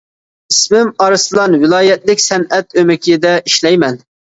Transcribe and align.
-ئىسمىم 0.53 0.89
ئارسلان، 1.07 1.59
ۋىلايەتلىك 1.67 2.27
سەنئەت 2.27 2.77
ئۆمىكىدە 2.83 3.41
ئىشلەيمەن. 3.49 4.07